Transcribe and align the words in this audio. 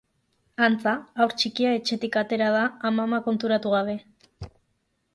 Antza, 0.67 0.93
haur 1.25 1.35
txikia 1.43 1.75
etxetik 1.81 2.19
atera 2.23 2.49
da 2.57 2.65
amama 2.93 3.23
konturatu 3.31 3.79
gabe. 3.79 3.99